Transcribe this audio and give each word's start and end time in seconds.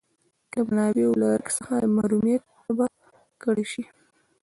که 0.51 0.59
د 0.65 0.65
منافعو 0.67 1.19
له 1.21 1.27
رګ 1.39 1.45
څخه 1.57 1.73
د 1.83 1.85
محرومیت 1.95 2.43
تبه 2.65 2.85
کډه 3.41 3.65
شي. 3.71 3.83